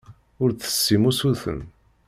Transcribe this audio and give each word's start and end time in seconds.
Ur 0.43 0.49
d-tessim 0.51 1.03
usuten. 1.09 1.59